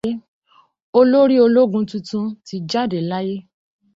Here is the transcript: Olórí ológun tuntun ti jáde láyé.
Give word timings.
Olórí 0.99 1.35
ológun 1.47 1.83
tuntun 1.89 2.25
ti 2.45 2.55
jáde 2.71 2.99
láyé. 3.09 3.37